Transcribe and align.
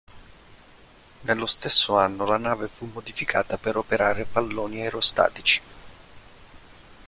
Nello 1.21 1.45
stesso 1.45 1.95
anno 1.95 2.25
la 2.25 2.37
nave 2.37 2.67
fu 2.67 2.85
modificata 2.91 3.59
per 3.59 3.77
operare 3.77 4.25
palloni 4.25 4.81
aerostatici. 4.81 5.61